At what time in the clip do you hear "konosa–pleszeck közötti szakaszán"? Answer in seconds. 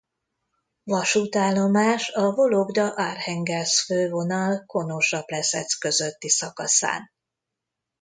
4.65-7.11